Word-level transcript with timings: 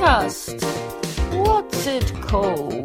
podcast. 0.00 0.62
What's 1.36 1.86
it 1.86 2.12
called? 2.22 2.84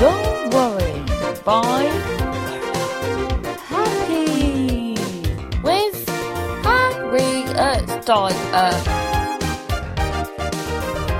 Don't 0.00 0.54
worry. 0.54 0.90
By 1.44 1.84
Happy 3.68 4.96
with 5.62 6.08
Harriet 6.64 8.06
Dyer. 8.06 8.72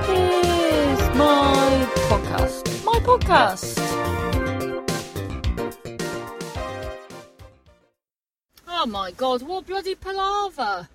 Here's 0.07 1.17
my 1.17 1.87
podcast. 2.09 2.85
My 2.85 2.99
podcast. 2.99 3.79
Oh 8.67 8.87
my 8.87 9.13
god, 9.13 9.43
what 9.43 9.67
bloody 9.67 9.95
palaver! 9.95 10.89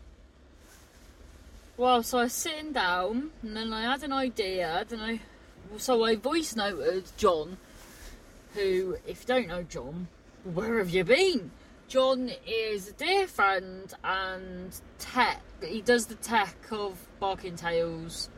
Well, 1.79 2.03
so 2.03 2.17
I 2.17 2.23
was 2.23 2.33
sitting 2.33 2.73
down, 2.73 3.31
and 3.41 3.55
then 3.55 3.71
I 3.71 3.83
had 3.83 4.03
an 4.03 4.11
idea, 4.11 4.85
and 4.91 5.01
I, 5.01 5.21
so 5.77 6.03
I 6.03 6.17
voice 6.17 6.53
noted 6.53 7.05
John, 7.15 7.55
who, 8.53 8.97
if 9.07 9.21
you 9.21 9.27
don't 9.27 9.47
know 9.47 9.63
John, 9.63 10.09
where 10.43 10.79
have 10.79 10.89
you 10.89 11.05
been? 11.05 11.51
John 11.87 12.31
is 12.45 12.89
a 12.89 12.91
dear 12.91 13.27
friend 13.27 13.93
and 14.03 14.77
tech. 14.97 15.41
He 15.63 15.81
does 15.81 16.07
the 16.07 16.15
tech 16.15 16.57
of 16.69 16.97
Barking 17.17 17.55
Tales, 17.55 18.29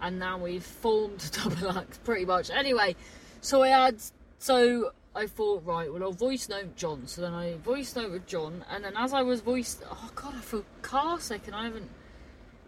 and 0.00 0.20
now 0.20 0.38
we've 0.38 0.62
formed 0.62 1.28
double 1.32 1.76
act 1.76 2.04
pretty 2.04 2.26
much. 2.26 2.48
Anyway, 2.48 2.94
so 3.40 3.64
I 3.64 3.70
had 3.70 3.96
so 4.38 4.92
I 5.16 5.26
thought 5.26 5.66
right, 5.66 5.92
well 5.92 6.04
I'll 6.04 6.12
voice 6.12 6.48
note 6.48 6.76
John. 6.76 7.08
So 7.08 7.22
then 7.22 7.34
I 7.34 7.56
voice 7.56 7.96
noted 7.96 8.28
John, 8.28 8.64
and 8.70 8.84
then 8.84 8.96
as 8.96 9.12
I 9.12 9.22
was 9.22 9.40
voice, 9.40 9.80
oh 9.84 10.10
god, 10.14 10.36
I 10.36 10.40
feel 10.42 10.64
car 10.80 11.18
sick, 11.18 11.48
and 11.48 11.56
I 11.56 11.64
haven't 11.64 11.90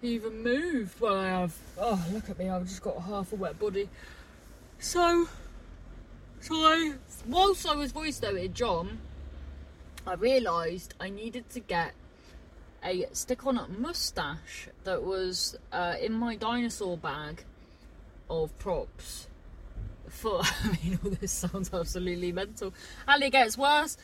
even 0.03 0.43
moved. 0.43 1.01
Well, 1.01 1.17
I 1.17 1.29
have. 1.29 1.55
Oh, 1.79 2.05
look 2.13 2.31
at 2.31 2.39
me! 2.39 2.49
I've 2.49 2.67
just 2.67 2.83
got 2.83 3.01
half 3.03 3.33
a 3.33 3.37
wet 3.37 3.59
body. 3.59 3.89
So, 4.79 5.29
so 6.41 6.55
I, 6.55 6.95
whilst 7.27 7.69
I 7.69 7.75
was 7.75 7.93
voice 7.93 8.21
noting 8.23 8.53
John, 8.55 8.99
I 10.07 10.15
realised 10.15 10.95
I 10.99 11.11
needed 11.11 11.51
to 11.51 11.61
get 11.61 11.93
a 12.83 13.07
stick-on 13.13 13.77
mustache 13.79 14.69
that 14.85 15.03
was 15.03 15.57
uh, 15.71 15.97
in 16.01 16.13
my 16.13 16.37
dinosaur 16.37 16.97
bag 16.97 17.45
of 18.31 18.57
props. 18.59 19.27
For 20.09 20.41
I 20.65 20.79
mean, 20.83 20.99
all 21.05 21.11
this 21.11 21.33
sounds 21.33 21.73
absolutely 21.73 22.33
mental, 22.33 22.73
and 23.07 23.23
it 23.23 23.31
gets 23.31 23.59
worse. 23.59 23.97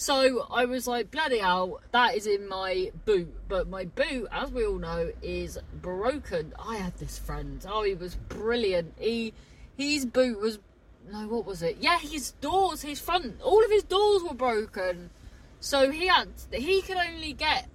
So 0.00 0.46
I 0.50 0.64
was 0.64 0.86
like, 0.86 1.10
bloody 1.10 1.40
hell, 1.40 1.82
that 1.92 2.16
is 2.16 2.26
in 2.26 2.48
my 2.48 2.90
boot. 3.04 3.34
But 3.50 3.68
my 3.68 3.84
boot, 3.84 4.28
as 4.32 4.50
we 4.50 4.64
all 4.64 4.78
know, 4.78 5.12
is 5.20 5.58
broken. 5.82 6.54
I 6.58 6.76
had 6.76 6.96
this 6.96 7.18
friend. 7.18 7.62
Oh, 7.68 7.82
he 7.82 7.92
was 7.92 8.14
brilliant. 8.14 8.94
He 8.98 9.34
his 9.76 10.06
boot 10.06 10.40
was 10.40 10.58
no, 11.12 11.28
what 11.28 11.44
was 11.44 11.62
it? 11.62 11.76
Yeah, 11.80 11.98
his 11.98 12.30
doors, 12.40 12.80
his 12.80 12.98
front, 12.98 13.42
all 13.42 13.62
of 13.62 13.70
his 13.70 13.82
doors 13.82 14.22
were 14.22 14.32
broken. 14.32 15.10
So 15.60 15.90
he 15.90 16.06
had 16.06 16.28
he 16.50 16.80
could 16.80 16.96
only 16.96 17.34
get 17.34 17.68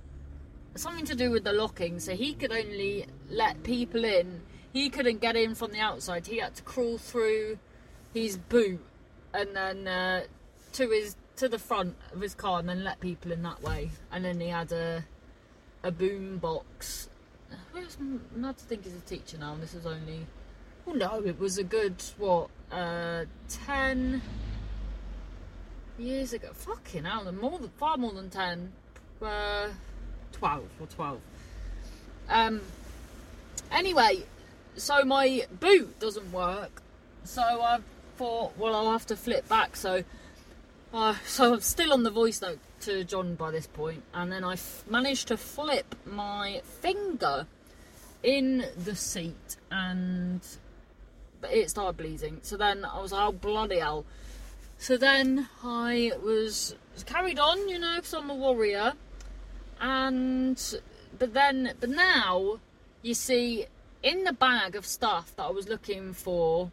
something 0.73 1.05
to 1.05 1.15
do 1.15 1.29
with 1.29 1.43
the 1.43 1.53
locking, 1.53 1.99
so 1.99 2.15
he 2.15 2.33
could 2.33 2.51
only 2.51 3.05
let 3.29 3.61
people 3.61 4.03
in. 4.03 4.41
He 4.73 4.89
couldn't 4.89 5.21
get 5.21 5.35
in 5.35 5.53
from 5.53 5.73
the 5.73 5.79
outside. 5.79 6.25
He 6.25 6.39
had 6.39 6.55
to 6.55 6.63
crawl 6.63 6.97
through 6.97 7.59
his 8.15 8.35
boot 8.35 8.83
and 9.31 9.55
then 9.55 9.87
uh, 9.87 10.23
to 10.71 10.89
his 10.89 11.15
to 11.37 11.49
the 11.49 11.59
front 11.59 11.95
of 12.13 12.21
his 12.21 12.33
car 12.33 12.59
and 12.59 12.69
then 12.69 12.83
let 12.83 12.99
people 12.99 13.31
in 13.31 13.43
that 13.43 13.61
way. 13.61 13.91
And 14.11 14.23
then 14.25 14.39
he 14.39 14.49
had 14.49 14.71
a 14.71 15.05
a 15.83 15.91
boom 15.91 16.37
box. 16.37 17.09
Where's 17.71 17.97
not 18.35 18.57
to 18.57 18.65
think 18.65 18.83
he's 18.83 18.95
a 18.95 18.99
teacher 19.01 19.37
now. 19.37 19.53
And 19.53 19.63
this 19.63 19.73
was 19.73 19.85
only 19.85 20.25
oh 20.87 20.93
no, 20.93 21.21
it 21.25 21.39
was 21.39 21.57
a 21.57 21.63
good 21.63 22.03
what 22.17 22.49
uh, 22.71 23.25
ten 23.49 24.21
years 25.97 26.33
ago. 26.33 26.49
Fucking 26.53 27.05
hell, 27.05 27.31
more 27.31 27.59
than 27.59 27.69
far 27.69 27.97
more 27.97 28.13
than 28.13 28.29
ten. 28.29 28.71
Uh, 29.21 29.69
twelve 30.31 30.69
or 30.79 30.87
twelve. 30.87 31.21
Um. 32.29 32.61
Anyway, 33.71 34.23
so 34.75 35.03
my 35.03 35.45
boot 35.59 35.99
doesn't 35.99 36.31
work. 36.31 36.81
So 37.23 37.41
I 37.41 37.79
thought, 38.17 38.57
well, 38.57 38.75
I'll 38.75 38.91
have 38.91 39.07
to 39.07 39.15
flip 39.15 39.47
back. 39.49 39.75
So 39.75 40.03
uh, 40.95 41.15
so 41.25 41.53
I'm 41.53 41.59
still 41.59 41.91
on 41.91 42.03
the 42.03 42.09
voice 42.09 42.41
note 42.41 42.59
to 42.81 43.03
John 43.03 43.35
by 43.35 43.51
this 43.51 43.67
point, 43.67 44.03
and 44.13 44.31
then 44.31 44.45
I 44.45 44.53
f- 44.53 44.85
managed 44.89 45.27
to 45.27 45.35
flip 45.35 45.93
my 46.05 46.61
finger 46.79 47.47
in 48.23 48.65
the 48.81 48.95
seat, 48.95 49.57
and 49.69 50.39
it 51.51 51.69
started 51.69 51.97
bleeding. 51.97 52.39
So 52.43 52.55
then 52.55 52.85
I 52.85 53.01
was 53.01 53.11
like, 53.11 53.27
oh 53.27 53.31
bloody 53.33 53.79
hell. 53.79 54.05
So 54.77 54.95
then 54.95 55.49
I 55.63 56.13
was 56.23 56.75
carried 57.05 57.39
on, 57.39 57.67
you 57.67 57.77
know, 57.77 57.95
because 57.97 58.13
I'm 58.13 58.29
a 58.29 58.35
warrior, 58.35 58.93
and 59.81 60.79
but 61.19 61.33
then, 61.33 61.73
but 61.79 61.89
now 61.89 62.59
you 63.01 63.13
see, 63.13 63.65
in 64.01 64.23
the 64.23 64.33
bag 64.33 64.77
of 64.77 64.85
stuff 64.85 65.35
that 65.35 65.43
I 65.43 65.51
was 65.51 65.67
looking 65.67 66.13
for 66.13 66.71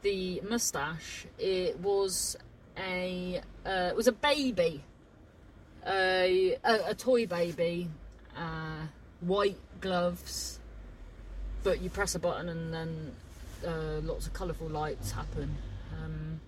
the 0.00 0.40
mustache, 0.40 1.26
it 1.38 1.78
was 1.80 2.36
a 2.78 3.40
uh, 3.64 3.88
it 3.90 3.96
was 3.96 4.06
a 4.06 4.12
baby, 4.12 4.82
a 5.86 6.56
a, 6.64 6.90
a 6.90 6.94
toy 6.94 7.26
baby, 7.26 7.88
uh, 8.36 8.86
white 9.20 9.58
gloves, 9.80 10.60
but 11.62 11.80
you 11.80 11.90
press 11.90 12.14
a 12.14 12.18
button 12.18 12.48
and 12.48 12.72
then 12.72 13.12
uh, 13.66 14.00
lots 14.02 14.26
of 14.26 14.32
colourful 14.32 14.68
lights 14.68 15.12
happen. 15.12 15.56
Um, 16.02 16.40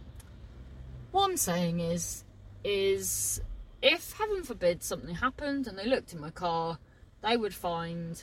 what 1.10 1.30
I'm 1.30 1.36
saying 1.36 1.80
is, 1.80 2.24
is 2.64 3.40
if 3.82 4.12
heaven 4.12 4.42
forbid 4.42 4.82
something 4.82 5.14
happened 5.14 5.66
and 5.66 5.78
they 5.78 5.86
looked 5.86 6.12
in 6.12 6.20
my 6.20 6.30
car, 6.30 6.78
they 7.22 7.36
would 7.36 7.54
find 7.54 8.22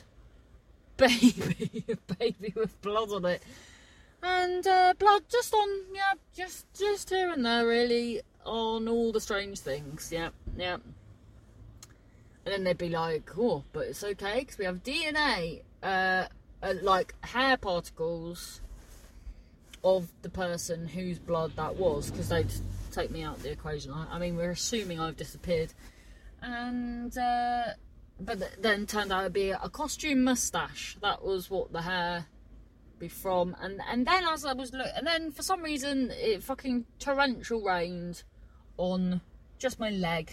baby, 0.96 1.84
baby 2.18 2.52
with 2.54 2.80
blood 2.80 3.10
on 3.10 3.24
it 3.24 3.42
and 4.26 4.66
uh, 4.66 4.92
blood 4.98 5.22
just 5.30 5.54
on 5.54 5.68
yeah 5.94 6.14
just 6.34 6.66
just 6.74 7.10
here 7.10 7.30
and 7.30 7.46
there 7.46 7.66
really 7.66 8.20
on 8.44 8.88
all 8.88 9.12
the 9.12 9.20
strange 9.20 9.58
things 9.60 10.10
yeah 10.12 10.30
yeah. 10.56 10.74
And 12.44 12.54
then 12.54 12.64
they'd 12.64 12.78
be 12.78 12.88
like 12.88 13.30
oh 13.38 13.64
but 13.72 13.86
it's 13.86 14.02
okay 14.02 14.40
because 14.40 14.58
we 14.58 14.64
have 14.64 14.82
dna 14.82 15.62
uh, 15.82 16.24
uh, 16.62 16.74
like 16.82 17.14
hair 17.24 17.56
particles 17.56 18.60
of 19.84 20.08
the 20.22 20.28
person 20.28 20.88
whose 20.88 21.18
blood 21.18 21.52
that 21.56 21.76
was 21.76 22.10
because 22.10 22.28
they'd 22.28 22.52
take 22.90 23.10
me 23.10 23.22
out 23.22 23.36
of 23.36 23.42
the 23.42 23.52
equation. 23.52 23.92
I, 23.92 24.06
I 24.10 24.18
mean 24.18 24.36
we're 24.36 24.50
assuming 24.50 24.98
i've 24.98 25.16
disappeared. 25.16 25.72
And 26.42 27.16
uh, 27.16 27.64
but 28.20 28.38
th- 28.38 28.52
then 28.58 28.86
turned 28.86 29.12
out 29.12 29.22
to 29.22 29.30
be 29.30 29.50
a 29.50 29.68
costume 29.68 30.24
mustache. 30.24 30.96
That 31.02 31.24
was 31.24 31.50
what 31.50 31.72
the 31.72 31.82
hair 31.82 32.26
be 32.98 33.08
from. 33.08 33.56
And 33.60 33.80
and 33.88 34.06
then 34.06 34.24
as 34.24 34.44
I 34.44 34.52
was 34.52 34.72
look 34.72 34.88
and 34.94 35.06
then 35.06 35.30
for 35.30 35.42
some 35.42 35.62
reason 35.62 36.10
it 36.12 36.42
fucking 36.42 36.86
torrential 36.98 37.62
rained 37.62 38.22
on 38.76 39.20
just 39.58 39.78
my 39.78 39.90
leg. 39.90 40.32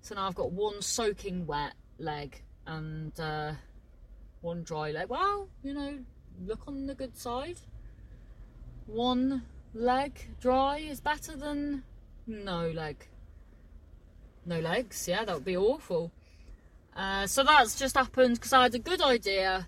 So 0.00 0.14
now 0.14 0.26
I've 0.26 0.34
got 0.34 0.52
one 0.52 0.82
soaking 0.82 1.46
wet 1.46 1.74
leg 1.98 2.42
and 2.66 3.18
uh, 3.20 3.52
one 4.40 4.62
dry 4.62 4.90
leg. 4.90 5.08
Well 5.08 5.48
you 5.62 5.74
know 5.74 5.98
look 6.44 6.66
on 6.66 6.86
the 6.86 6.94
good 6.94 7.16
side. 7.16 7.60
One 8.86 9.42
leg 9.74 10.28
dry 10.40 10.78
is 10.78 11.00
better 11.00 11.36
than 11.36 11.84
no 12.26 12.70
leg. 12.70 13.08
No 14.44 14.60
legs. 14.60 15.06
Yeah 15.08 15.24
that 15.24 15.34
would 15.34 15.44
be 15.44 15.56
awful. 15.56 16.12
Uh, 16.94 17.26
so 17.26 17.42
that's 17.42 17.78
just 17.78 17.96
happened 17.96 18.34
because 18.34 18.52
I 18.52 18.64
had 18.64 18.74
a 18.74 18.78
good 18.78 19.00
idea 19.00 19.66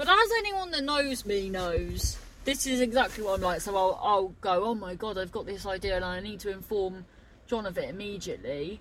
but 0.00 0.08
as 0.08 0.30
anyone 0.38 0.70
that 0.70 0.82
knows 0.82 1.26
me 1.26 1.50
knows, 1.50 2.16
this 2.46 2.66
is 2.66 2.80
exactly 2.80 3.22
what 3.22 3.34
I'm 3.34 3.42
like. 3.42 3.60
So 3.60 3.76
I'll, 3.76 4.00
I'll 4.02 4.28
go, 4.40 4.64
oh 4.64 4.74
my 4.74 4.94
god, 4.94 5.18
I've 5.18 5.30
got 5.30 5.44
this 5.44 5.66
idea 5.66 5.94
and 5.94 6.02
I 6.02 6.20
need 6.20 6.40
to 6.40 6.50
inform 6.50 7.04
John 7.46 7.66
of 7.66 7.76
it 7.76 7.90
immediately. 7.90 8.80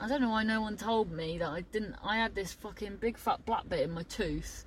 I 0.00 0.08
don't 0.08 0.20
know 0.20 0.30
why 0.30 0.42
no 0.42 0.60
one 0.60 0.76
told 0.76 1.12
me 1.12 1.38
that 1.38 1.48
I 1.48 1.60
didn't. 1.60 1.94
I 2.02 2.16
had 2.16 2.34
this 2.34 2.52
fucking 2.52 2.96
big 2.96 3.16
fat 3.16 3.46
black 3.46 3.68
bit 3.68 3.82
in 3.82 3.92
my 3.92 4.02
tooth. 4.02 4.64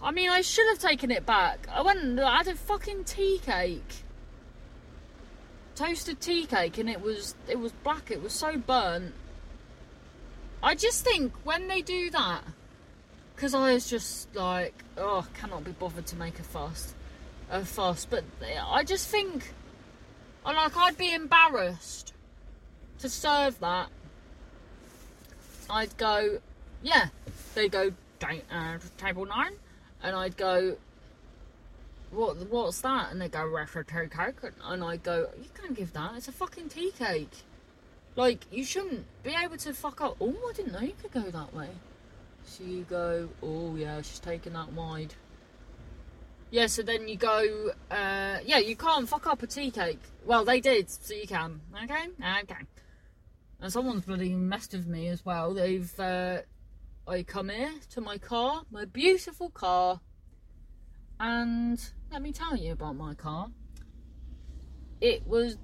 I 0.00 0.10
mean, 0.10 0.30
I 0.30 0.40
should 0.40 0.68
have 0.68 0.78
taken 0.78 1.10
it 1.10 1.26
back. 1.26 1.68
I 1.70 1.82
went 1.82 2.00
and 2.00 2.18
I 2.18 2.38
had 2.38 2.48
a 2.48 2.54
fucking 2.54 3.04
tea 3.04 3.42
cake, 3.44 4.04
toasted 5.74 6.22
tea 6.22 6.46
cake, 6.46 6.78
and 6.78 6.88
it 6.88 7.02
was 7.02 7.34
it 7.46 7.58
was 7.58 7.72
black. 7.84 8.10
It 8.10 8.22
was 8.22 8.32
so 8.32 8.56
burnt. 8.56 9.12
I 10.62 10.74
just 10.74 11.04
think 11.04 11.34
when 11.44 11.68
they 11.68 11.82
do 11.82 12.08
that, 12.12 12.42
because 13.36 13.52
I 13.52 13.74
was 13.74 13.88
just 13.88 14.34
like, 14.34 14.74
oh, 14.96 15.26
cannot 15.34 15.62
be 15.62 15.72
bothered 15.72 16.06
to 16.06 16.16
make 16.16 16.38
a 16.38 16.42
fuss, 16.42 16.94
a 17.50 17.64
fuss. 17.64 18.06
But 18.06 18.24
I 18.66 18.82
just 18.82 19.08
think, 19.08 19.52
like, 20.44 20.74
I'd 20.74 20.96
be 20.96 21.12
embarrassed 21.12 22.14
to 23.00 23.10
serve 23.10 23.60
that. 23.60 23.88
I'd 25.68 25.94
go, 25.98 26.38
yeah, 26.82 27.08
they 27.54 27.68
go 27.68 27.92
uh, 28.50 28.78
table 28.96 29.26
nine, 29.26 29.52
and 30.02 30.16
I'd 30.16 30.38
go, 30.38 30.78
what 32.10 32.36
what's 32.50 32.80
that? 32.80 33.12
And 33.12 33.20
they 33.20 33.28
go 33.28 33.44
tea 33.44 34.08
cake, 34.08 34.52
and 34.64 34.82
I 34.82 34.96
go, 34.96 35.28
you 35.38 35.48
can't 35.60 35.74
give 35.74 35.92
that. 35.92 36.12
It's 36.16 36.28
a 36.28 36.32
fucking 36.32 36.70
tea 36.70 36.92
cake. 36.98 37.44
Like 38.14 38.46
you 38.50 38.64
shouldn't 38.64 39.04
be 39.22 39.34
able 39.38 39.58
to 39.58 39.74
fuck 39.74 40.00
up. 40.00 40.16
Oh, 40.22 40.34
I 40.48 40.52
didn't 40.54 40.72
know 40.72 40.80
you 40.80 40.94
could 41.02 41.12
go 41.12 41.30
that 41.30 41.52
way. 41.52 41.68
So 42.46 42.64
you 42.64 42.84
go, 42.84 43.28
oh 43.42 43.76
yeah, 43.76 44.00
she's 44.02 44.20
taking 44.20 44.54
that 44.54 44.72
wide. 44.72 45.12
Yeah, 46.50 46.68
so 46.68 46.82
then 46.82 47.08
you 47.08 47.16
go, 47.16 47.70
uh, 47.90 48.38
yeah, 48.44 48.58
you 48.58 48.76
can't 48.76 49.08
fuck 49.08 49.26
up 49.26 49.42
a 49.42 49.46
tea 49.46 49.70
cake. 49.70 50.00
Well, 50.24 50.44
they 50.44 50.60
did, 50.60 50.88
so 50.88 51.12
you 51.12 51.26
can. 51.26 51.60
Okay? 51.84 52.06
Okay. 52.42 52.62
And 53.60 53.72
someone's 53.72 54.04
bloody 54.04 54.32
messed 54.32 54.72
with 54.72 54.86
me 54.86 55.08
as 55.08 55.24
well. 55.24 55.54
They've, 55.54 55.92
uh, 55.98 56.42
I 57.06 57.24
come 57.24 57.48
here 57.48 57.72
to 57.90 58.00
my 58.00 58.16
car, 58.16 58.62
my 58.70 58.84
beautiful 58.84 59.50
car, 59.50 60.00
and 61.18 61.84
let 62.12 62.22
me 62.22 62.32
tell 62.32 62.56
you 62.56 62.72
about 62.72 62.94
my 62.94 63.14
car. 63.14 63.48
It 65.00 65.26
was 65.26 65.58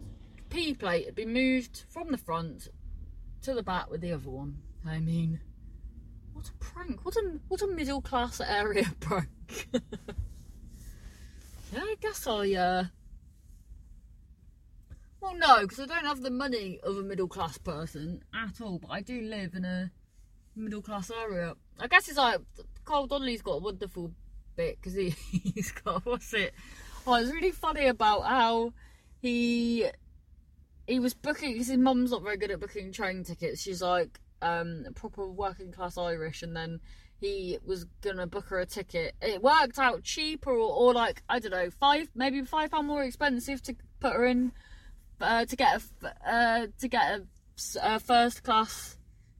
P 0.51 0.75
plate 0.75 1.07
had 1.07 1.15
been 1.15 1.33
moved 1.33 1.85
from 1.89 2.11
the 2.11 2.19
front 2.19 2.69
to 3.43 3.55
the 3.55 3.63
back 3.63 3.89
with 3.89 4.01
the 4.01 4.13
other 4.13 4.29
one. 4.29 4.59
I 4.87 4.99
mean, 4.99 5.41
what 6.33 6.49
a 6.49 6.53
prank! 6.61 7.05
What 7.05 7.17
a 7.17 7.39
what 7.49 7.63
a 7.63 7.67
middle 7.67 8.01
class 8.01 8.41
area 8.41 8.87
prank. 9.01 9.69
yeah, 11.73 11.81
I 11.81 11.97
guess 12.01 12.27
I. 12.27 12.53
Uh... 12.53 12.85
Well, 15.21 15.37
no, 15.37 15.61
because 15.63 15.79
I 15.81 15.87
don't 15.87 16.05
have 16.05 16.23
the 16.23 16.31
money 16.31 16.81
of 16.83 16.97
a 16.97 17.03
middle 17.03 17.29
class 17.29 17.57
person 17.59 18.23
at 18.35 18.61
all. 18.61 18.79
But 18.79 18.91
I 18.91 19.01
do 19.03 19.21
live 19.21 19.55
in 19.55 19.65
a 19.65 19.91
middle 20.57 20.83
class 20.83 21.11
area. 21.11 21.55
I 21.79 21.87
guess 21.87 22.09
it's 22.09 22.19
like 22.19 22.41
Carl 22.85 23.07
Donnelly's 23.07 23.43
got 23.43 23.53
a 23.53 23.59
wonderful 23.59 24.13
bit 24.57 24.79
because 24.81 24.95
he, 24.95 25.11
he's 25.55 25.73
got 25.73 26.05
what's 26.05 26.35
it? 26.35 26.53
Oh, 27.07 27.15
it's 27.15 27.33
really 27.33 27.51
funny 27.51 27.87
about 27.87 28.25
how 28.25 28.73
he 29.21 29.87
he 30.87 30.99
was 30.99 31.15
booking 31.15 31.53
because 31.53 31.69
his 31.69 31.79
mum's 31.79 32.11
not 32.11 32.23
very 32.23 32.37
good 32.37 32.51
at 32.51 32.61
booking 32.61 32.93
train 32.93 33.25
tickets. 33.25 33.63
She's 33.63 33.83
like 33.83 34.21
um 34.43 34.85
proper 34.95 35.27
working 35.27 35.73
class 35.73 35.97
Irish, 35.97 36.43
and 36.43 36.57
then 36.57 36.81
he 37.21 37.59
was 37.65 37.85
gonna 38.01 38.27
book 38.27 38.47
her 38.49 38.59
a 38.61 38.67
ticket. 38.67 39.15
It 39.23 39.43
worked 39.43 39.79
out 39.79 40.03
cheaper, 40.03 40.51
or, 40.51 40.73
or 40.73 40.93
like 40.93 41.23
I 41.29 41.39
don't 41.39 41.53
know, 41.53 41.71
five 41.71 42.11
maybe 42.15 42.43
five 42.43 42.71
pound 42.71 42.89
more 42.89 43.05
expensive 43.05 43.63
to 43.63 43.77
put 44.01 44.15
her 44.15 44.27
in 44.27 44.53
uh, 45.21 45.45
to 45.45 45.57
get 45.57 45.81
a 46.03 46.31
uh, 46.31 46.67
to 46.81 46.89
get 46.89 47.21
a, 47.21 47.25
a 47.81 48.01
first 48.01 48.43
class 48.43 48.99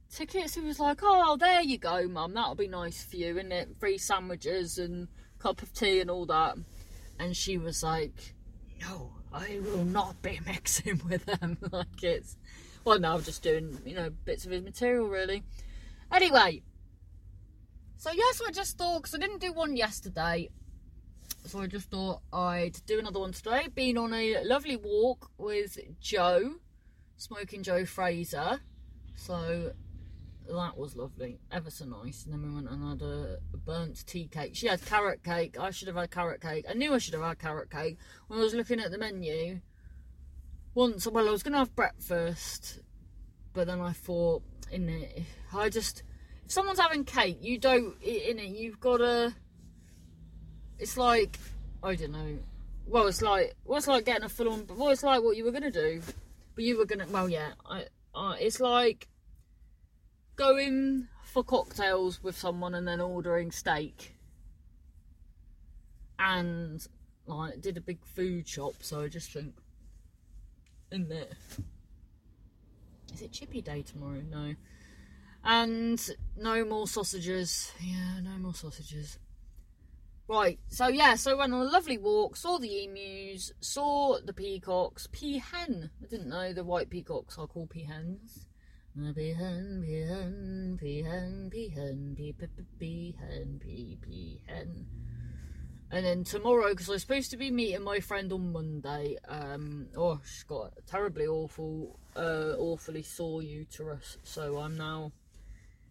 tickets. 0.09 0.55
He 0.55 0.61
was 0.61 0.79
like, 0.79 0.99
"Oh, 1.03 1.35
there 1.37 1.61
you 1.61 1.77
go, 1.77 2.07
mum. 2.07 2.33
That'll 2.33 2.55
be 2.55 2.67
nice 2.67 3.03
for 3.03 3.17
you, 3.17 3.37
isn't 3.37 3.51
it? 3.51 3.69
Free 3.79 3.97
sandwiches 3.97 4.77
and 4.77 5.07
cup 5.39 5.61
of 5.61 5.73
tea 5.73 5.99
and 5.99 6.09
all 6.09 6.25
that." 6.27 6.55
And 7.19 7.35
she 7.35 7.57
was 7.57 7.83
like, 7.83 8.33
"No, 8.81 9.11
I 9.31 9.59
will 9.61 9.85
not 9.85 10.21
be 10.21 10.39
mixing 10.45 11.01
with 11.09 11.25
them." 11.25 11.57
like 11.71 12.01
it's 12.01 12.37
well, 12.85 12.99
no, 12.99 13.13
I'm 13.13 13.23
just 13.23 13.43
doing 13.43 13.79
you 13.85 13.95
know 13.95 14.09
bits 14.25 14.45
of 14.45 14.51
his 14.51 14.61
material 14.61 15.07
really. 15.07 15.43
Anyway, 16.11 16.61
so 17.97 18.11
yes, 18.11 18.41
I 18.45 18.51
just 18.51 18.77
thought 18.77 19.03
because 19.03 19.15
I 19.15 19.19
didn't 19.19 19.41
do 19.41 19.53
one 19.53 19.75
yesterday. 19.75 20.49
So 21.45 21.59
I 21.59 21.67
just 21.67 21.89
thought 21.89 22.21
I'd 22.31 22.77
do 22.85 22.99
another 22.99 23.19
one 23.19 23.33
today. 23.33 23.67
Been 23.73 23.97
on 23.97 24.13
a 24.13 24.43
lovely 24.43 24.77
walk 24.77 25.29
with 25.37 25.77
Joe, 25.99 26.55
smoking 27.17 27.63
Joe 27.63 27.85
Fraser. 27.85 28.59
So 29.15 29.73
that 30.49 30.77
was 30.77 30.95
lovely, 30.95 31.39
ever 31.51 31.69
so 31.69 31.85
nice. 31.85 32.25
And 32.25 32.33
then 32.33 32.43
we 32.43 32.53
went 32.53 32.69
and 32.69 32.89
had 32.89 33.01
a, 33.01 33.37
a, 33.53 33.57
burnt 33.57 34.05
tea 34.05 34.27
cake. 34.27 34.55
She 34.55 34.67
had 34.67 34.85
carrot 34.85 35.23
cake. 35.23 35.57
I 35.59 35.71
should 35.71 35.87
have 35.87 35.97
had 35.97 36.11
carrot 36.11 36.41
cake. 36.41 36.65
I 36.69 36.73
knew 36.73 36.93
I 36.93 36.97
should 36.97 37.13
have 37.13 37.23
had 37.23 37.39
carrot 37.39 37.69
cake 37.69 37.97
when 38.27 38.39
I 38.39 38.43
was 38.43 38.53
looking 38.53 38.79
at 38.79 38.91
the 38.91 38.97
menu. 38.97 39.61
Once, 40.75 41.07
well, 41.07 41.27
I 41.27 41.31
was 41.31 41.43
going 41.43 41.53
to 41.53 41.59
have 41.59 41.75
breakfast, 41.75 42.79
but 43.53 43.67
then 43.67 43.79
I 43.79 43.91
thought, 43.91 44.41
in 44.71 44.89
it, 44.89 45.23
I 45.53 45.69
just 45.69 46.03
if 46.45 46.51
someone's 46.51 46.79
having 46.79 47.05
cake, 47.05 47.37
you 47.41 47.57
don't 47.57 47.95
eat 48.01 48.23
in 48.23 48.39
it. 48.39 48.49
You've 48.49 48.79
got 48.79 48.97
to. 48.97 49.33
It's 50.79 50.97
like 50.97 51.39
I 51.81 51.95
don't 51.95 52.11
know. 52.11 52.39
Well, 52.85 53.07
it's 53.07 53.21
like 53.21 53.55
well, 53.65 53.81
like 53.87 54.05
getting 54.05 54.23
a 54.23 54.29
full 54.29 54.51
on. 54.51 54.67
Well, 54.67 54.89
it's 54.89 55.03
like 55.03 55.23
what 55.23 55.37
you 55.37 55.45
were 55.45 55.51
gonna 55.51 55.71
do, 55.71 56.01
but 56.55 56.63
you 56.63 56.77
were 56.77 56.85
gonna. 56.85 57.05
Well, 57.09 57.29
yeah. 57.29 57.51
I. 57.65 57.85
I 58.15 58.37
it's 58.37 58.59
like 58.59 59.07
going 60.35 61.07
for 61.23 61.43
cocktails 61.43 62.21
with 62.21 62.37
someone 62.37 62.75
and 62.75 62.87
then 62.87 62.99
ordering 62.99 63.51
steak. 63.51 64.15
And 66.19 66.85
like 67.25 67.61
did 67.61 67.77
a 67.77 67.81
big 67.81 68.03
food 68.05 68.47
shop, 68.47 68.75
so 68.81 69.01
I 69.01 69.07
just 69.07 69.31
think 69.31 69.55
in 70.93 71.09
there. 71.09 71.27
Is 73.13 73.21
it 73.21 73.31
chippy 73.31 73.61
day 73.61 73.81
tomorrow? 73.81 74.21
No. 74.29 74.55
And 75.43 75.99
no 76.37 76.63
more 76.63 76.87
sausages. 76.87 77.71
Yeah, 77.81 78.19
no 78.21 78.37
more 78.37 78.53
sausages. 78.53 79.19
Right, 80.27 80.57
so 80.69 80.87
yeah, 80.87 81.15
so 81.15 81.37
went 81.37 81.53
on 81.53 81.61
a 81.61 81.69
lovely 81.69 81.97
walk, 81.97 82.37
saw 82.37 82.57
the 82.57 82.85
emus, 82.85 83.51
saw 83.59 84.19
the 84.23 84.31
peacocks, 84.31 85.05
peahen. 85.07 85.89
I 86.01 86.07
didn't 86.09 86.29
know 86.29 86.53
the 86.53 86.63
white 86.63 86.89
peacocks 86.89 87.37
are 87.37 87.45
called 87.45 87.71
peahens. 87.71 88.45
Uh, 88.97 89.11
peahen, 89.11 89.83
peahen, 89.83 90.79
peahen, 90.81 91.51
peahen, 91.51 92.15
pea, 92.15 92.33
peahen, 92.79 93.59
pea, 93.59 93.97
peahen. 94.01 94.85
And 95.93 96.03
then 96.03 96.23
tomorrow, 96.23 96.71
because 96.71 96.89
I 96.89 96.93
was 96.93 97.03
supposed 97.03 97.29
to 97.31 97.37
be 97.37 97.51
meeting 97.51 97.83
my 97.83 97.99
friend 97.99 98.33
on 98.33 98.51
Monday, 98.51 99.15
um, 99.27 99.85
oh, 99.95 100.19
she's 100.25 100.41
got 100.41 100.73
a 100.75 100.81
terribly 100.89 101.27
awful, 101.27 101.99
uh, 102.15 102.55
awfully 102.57 103.03
sore 103.03 103.43
uterus. 103.43 104.17
So 104.23 104.57
I'm 104.57 104.75
now 104.75 105.11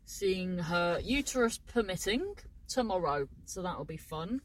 seeing 0.04 0.58
her 0.58 0.98
uterus 1.00 1.58
permitting 1.58 2.34
tomorrow. 2.66 3.28
So 3.44 3.62
that'll 3.62 3.84
be 3.84 3.96
fun. 3.96 4.40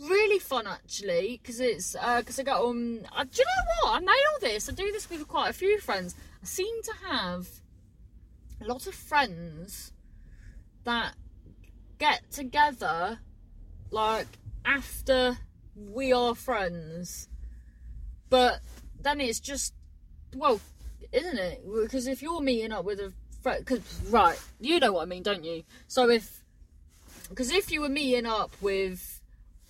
Really 0.00 0.40
fun 0.40 0.66
actually, 0.66 1.38
because 1.40 1.60
it's 1.60 1.92
because 1.92 2.40
uh, 2.40 2.42
I 2.42 2.44
got 2.44 2.60
on. 2.60 3.06
Uh, 3.16 3.22
do 3.22 3.38
you 3.38 3.44
know 3.44 3.88
what? 3.88 4.02
I 4.02 4.04
nail 4.04 4.40
this. 4.40 4.68
I 4.68 4.72
do 4.72 4.90
this 4.90 5.08
with 5.08 5.28
quite 5.28 5.50
a 5.50 5.52
few 5.52 5.78
friends. 5.78 6.16
I 6.42 6.46
seem 6.46 6.82
to 6.82 6.92
have 7.08 7.46
a 8.60 8.66
lot 8.66 8.88
of 8.88 8.94
friends 8.96 9.92
that 10.82 11.14
get 11.98 12.28
together 12.32 13.20
like 13.92 14.26
after 14.64 15.38
we 15.76 16.12
are 16.12 16.34
friends. 16.34 17.28
But 18.30 18.60
then 19.00 19.20
it's 19.20 19.40
just 19.40 19.74
well 20.34 20.60
isn't 21.12 21.38
it? 21.38 21.62
Because 21.82 22.06
if 22.06 22.22
you're 22.22 22.40
meeting 22.40 22.72
up 22.72 22.84
with 22.84 22.98
a 22.98 23.12
friend 23.42 23.64
cause, 23.66 23.80
right 24.08 24.40
you 24.58 24.80
know 24.80 24.92
what 24.92 25.02
i 25.02 25.04
mean 25.04 25.22
don't 25.22 25.44
you? 25.44 25.62
So 25.86 26.08
if 26.08 26.44
because 27.28 27.50
if 27.50 27.70
you 27.70 27.80
were 27.80 27.88
meeting 27.88 28.26
up 28.26 28.54
with 28.60 29.20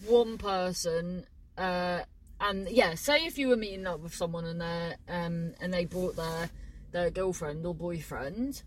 one 0.07 0.39
person 0.39 1.27
uh 1.57 2.01
and 2.41 2.69
yeah 2.69 2.95
say 2.95 3.25
if 3.27 3.39
you 3.39 3.49
were 3.49 3.57
meeting 3.57 3.87
up 3.87 4.01
with 4.01 4.15
someone 4.15 4.45
and 4.45 4.61
they 4.61 4.95
um 5.09 5.55
and 5.61 5.73
they 5.73 5.85
brought 5.85 6.17
their 6.17 6.51
their 6.93 7.11
girlfriend 7.11 7.65
or 7.65 7.75
boyfriend 7.75 8.63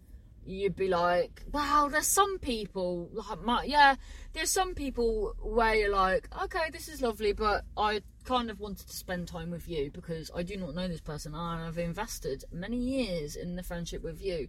you'd 0.48 0.76
be 0.76 0.88
like, 0.88 1.44
wow, 1.52 1.90
there's 1.92 2.08
some 2.08 2.40
people 2.40 3.10
like 3.12 3.42
my, 3.44 3.64
yeah, 3.64 3.96
there's 4.34 4.50
some 4.50 4.74
people 4.74 5.36
where 5.42 5.76
you're 5.76 5.92
like, 5.92 6.30
okay, 6.44 6.70
this 6.72 6.88
is 6.88 7.02
lovely, 7.02 7.34
but 7.34 7.66
I 7.76 8.02
kind 8.24 8.50
of 8.50 8.60
wanted 8.60 8.88
to 8.88 8.96
spend 8.96 9.28
time 9.28 9.52
with 9.52 9.68
you 9.68 9.92
because 9.92 10.32
I 10.36 10.44
do 10.44 10.58
not 10.58 10.76
know 10.76 10.88
this 10.88 11.02
person 11.02 11.34
and 11.36 11.64
I've 11.64 11.78
invested 11.78 12.46
many 12.52 12.78
years 12.78 13.36
in 13.36 13.56
the 13.56 13.64
friendship 13.64 14.04
with 14.04 14.24
you. 14.24 14.48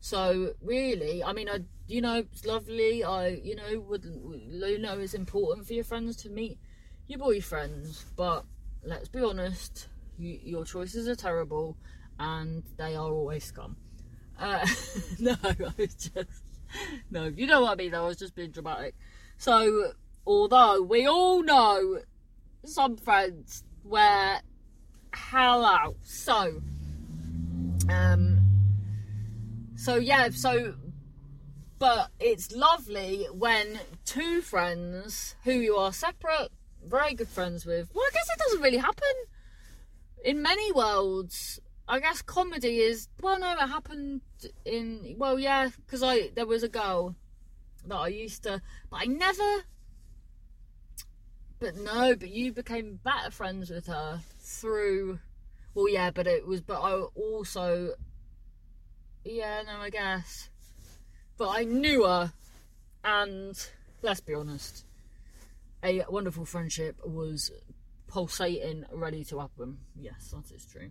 So 0.00 0.54
really, 0.62 1.24
I 1.24 1.32
mean, 1.32 1.48
I 1.48 1.60
you 1.88 2.00
know 2.00 2.18
it's 2.18 2.46
lovely. 2.46 3.02
I 3.02 3.28
you 3.28 3.56
know 3.56 3.80
would 3.80 4.04
you 4.04 4.78
know 4.78 4.98
it's 4.98 5.14
important 5.14 5.66
for 5.66 5.72
your 5.72 5.84
friends 5.84 6.16
to 6.18 6.30
meet 6.30 6.58
your 7.08 7.18
boyfriends, 7.18 8.04
but 8.16 8.44
let's 8.84 9.08
be 9.08 9.20
honest, 9.20 9.88
you, 10.16 10.38
your 10.42 10.64
choices 10.64 11.08
are 11.08 11.16
terrible, 11.16 11.76
and 12.20 12.62
they 12.76 12.94
are 12.94 13.10
always 13.10 13.44
scum. 13.44 13.76
Uh, 14.38 14.66
no, 15.18 15.34
I 15.42 15.56
was 15.76 15.94
just 15.94 16.42
no. 17.10 17.24
You 17.24 17.46
know 17.46 17.62
what 17.62 17.72
I 17.72 17.74
mean? 17.76 17.92
Though 17.92 18.04
I 18.04 18.08
was 18.08 18.16
just 18.16 18.34
being 18.34 18.50
dramatic. 18.50 18.94
So, 19.36 19.92
although 20.26 20.82
we 20.82 21.06
all 21.06 21.42
know 21.42 22.00
some 22.64 22.96
friends 22.96 23.64
wear 23.84 24.40
hell 25.12 25.64
out, 25.64 25.96
so 26.02 26.60
um, 27.88 28.38
so 29.76 29.96
yeah, 29.96 30.28
so 30.30 30.74
but 31.78 32.10
it's 32.18 32.52
lovely 32.52 33.26
when 33.32 33.78
two 34.04 34.40
friends 34.42 35.36
who 35.44 35.52
you 35.52 35.76
are 35.76 35.92
separate, 35.92 36.48
very 36.84 37.14
good 37.14 37.28
friends 37.28 37.64
with. 37.64 37.88
Well, 37.94 38.04
I 38.04 38.10
guess 38.12 38.28
it 38.34 38.38
doesn't 38.38 38.62
really 38.62 38.78
happen 38.78 39.14
in 40.24 40.42
many 40.42 40.72
worlds 40.72 41.60
I 41.88 42.00
guess 42.00 42.20
comedy 42.20 42.80
is 42.80 43.08
well, 43.22 43.40
no, 43.40 43.52
it 43.52 43.66
happened 43.66 44.20
in 44.66 45.14
well, 45.16 45.38
yeah, 45.38 45.70
because 45.84 46.02
I 46.02 46.28
there 46.34 46.46
was 46.46 46.62
a 46.62 46.68
girl 46.68 47.14
that 47.86 47.96
I 47.96 48.08
used 48.08 48.42
to, 48.42 48.60
but 48.90 49.00
I 49.02 49.04
never. 49.06 49.64
But 51.60 51.76
no, 51.76 52.14
but 52.14 52.28
you 52.28 52.52
became 52.52 53.00
better 53.02 53.30
friends 53.30 53.70
with 53.70 53.86
her 53.86 54.20
through. 54.38 55.18
Well, 55.74 55.88
yeah, 55.88 56.10
but 56.10 56.26
it 56.26 56.46
was, 56.46 56.60
but 56.60 56.80
I 56.80 56.92
also. 56.92 57.94
Yeah, 59.24 59.62
no, 59.66 59.78
I 59.80 59.90
guess. 59.90 60.50
But 61.38 61.48
I 61.48 61.64
knew 61.64 62.04
her, 62.04 62.32
and 63.02 63.68
let's 64.02 64.20
be 64.20 64.34
honest, 64.34 64.84
a 65.82 66.04
wonderful 66.08 66.44
friendship 66.44 67.00
was 67.04 67.50
pulsating, 68.08 68.84
ready 68.92 69.24
to 69.24 69.40
happen. 69.40 69.78
Yes, 69.96 70.34
that 70.34 70.54
is 70.54 70.66
true. 70.66 70.90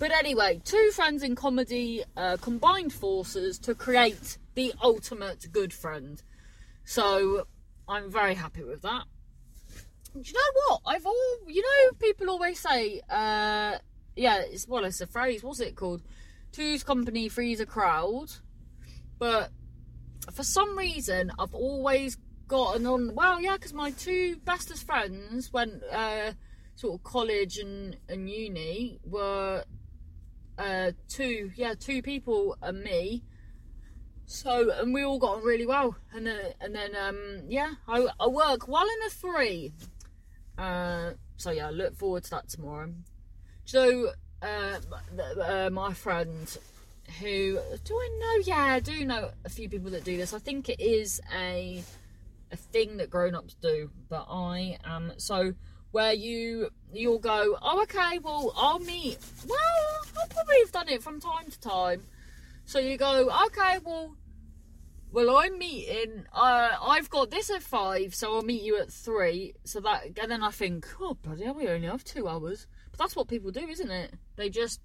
But 0.00 0.12
anyway, 0.12 0.62
two 0.64 0.90
friends 0.94 1.22
in 1.22 1.36
comedy 1.36 2.02
uh, 2.16 2.38
combined 2.40 2.90
forces 2.90 3.58
to 3.58 3.74
create 3.74 4.38
the 4.54 4.72
ultimate 4.82 5.46
good 5.52 5.74
friend. 5.74 6.22
So 6.84 7.46
I'm 7.86 8.10
very 8.10 8.34
happy 8.34 8.64
with 8.64 8.80
that. 8.80 9.04
Do 10.14 10.22
you 10.24 10.32
know 10.32 10.60
what? 10.68 10.80
I've 10.86 11.04
all 11.04 11.36
you 11.46 11.60
know 11.60 11.92
people 11.98 12.30
always 12.30 12.58
say, 12.58 13.02
uh, 13.10 13.76
yeah, 14.16 14.38
it's 14.38 14.66
well, 14.66 14.86
it's 14.86 15.02
a 15.02 15.06
phrase. 15.06 15.44
What's 15.44 15.60
it 15.60 15.76
called? 15.76 16.00
Two's 16.50 16.82
company, 16.82 17.28
three's 17.28 17.60
a 17.60 17.66
crowd. 17.66 18.32
But 19.18 19.50
for 20.32 20.44
some 20.44 20.78
reason, 20.78 21.30
I've 21.38 21.54
always 21.54 22.16
gotten 22.48 22.86
on. 22.86 23.14
Well, 23.14 23.38
yeah, 23.38 23.56
because 23.56 23.74
my 23.74 23.90
two 23.90 24.36
bestest 24.46 24.86
friends 24.86 25.52
went 25.52 25.82
uh, 25.92 26.32
sort 26.74 26.94
of 26.94 27.04
college 27.04 27.58
and 27.58 27.98
and 28.08 28.30
uni 28.30 28.98
were 29.04 29.62
uh, 30.60 30.92
two, 31.08 31.50
yeah, 31.56 31.74
two 31.74 32.02
people 32.02 32.56
and 32.62 32.82
me. 32.82 33.24
So 34.26 34.70
and 34.70 34.94
we 34.94 35.02
all 35.02 35.18
got 35.18 35.38
on 35.38 35.42
really 35.42 35.66
well, 35.66 35.96
and 36.14 36.26
then 36.26 36.52
and 36.60 36.74
then 36.74 36.94
um, 36.94 37.42
yeah, 37.48 37.72
I, 37.88 38.06
I 38.20 38.28
work 38.28 38.68
well 38.68 38.84
in 38.84 39.06
a 39.06 39.10
three. 39.10 39.72
Uh, 40.56 41.12
so 41.36 41.50
yeah, 41.50 41.68
I 41.68 41.70
look 41.70 41.96
forward 41.96 42.24
to 42.24 42.30
that 42.30 42.48
tomorrow. 42.48 42.92
So 43.64 44.10
uh, 44.42 44.76
uh, 45.42 45.70
my 45.72 45.92
friend 45.94 46.58
who 47.18 47.58
do 47.84 47.94
I 47.94 48.18
know? 48.20 48.42
Yeah, 48.46 48.74
I 48.74 48.80
do 48.80 49.04
know 49.04 49.30
a 49.44 49.48
few 49.48 49.68
people 49.68 49.90
that 49.90 50.04
do 50.04 50.16
this. 50.16 50.32
I 50.32 50.38
think 50.38 50.68
it 50.68 50.80
is 50.80 51.20
a 51.34 51.82
a 52.52 52.56
thing 52.56 52.96
that 52.98 53.10
grown-ups 53.10 53.54
do, 53.60 53.90
but 54.08 54.26
I 54.28 54.78
am 54.84 55.12
so 55.16 55.54
where 55.92 56.12
you 56.12 56.70
you'll 56.92 57.18
go, 57.18 57.56
oh 57.62 57.82
okay, 57.82 58.18
well 58.18 58.52
I'll 58.56 58.78
meet. 58.78 59.18
Well, 59.46 59.58
I'll 60.18 60.28
probably 60.28 60.60
have 60.60 60.72
done 60.72 60.88
it 60.88 61.02
from 61.02 61.20
time 61.20 61.50
to 61.50 61.60
time. 61.60 62.02
So 62.64 62.78
you 62.78 62.96
go, 62.96 63.30
okay, 63.46 63.78
well, 63.84 64.16
well 65.10 65.36
I'm 65.36 65.58
meeting. 65.58 66.24
Uh, 66.32 66.70
I've 66.80 67.10
got 67.10 67.30
this 67.30 67.50
at 67.50 67.62
five, 67.62 68.14
so 68.14 68.34
I'll 68.34 68.42
meet 68.42 68.62
you 68.62 68.78
at 68.78 68.92
three. 68.92 69.54
So 69.64 69.80
that 69.80 70.18
and 70.20 70.30
then 70.30 70.42
I 70.42 70.50
think, 70.50 70.86
oh 71.00 71.14
bloody 71.14 71.44
hell, 71.44 71.54
we 71.54 71.68
only 71.68 71.88
have 71.88 72.04
two 72.04 72.28
hours. 72.28 72.66
But 72.90 73.00
that's 73.00 73.16
what 73.16 73.28
people 73.28 73.50
do, 73.50 73.66
isn't 73.66 73.90
it? 73.90 74.14
They 74.36 74.50
just, 74.50 74.80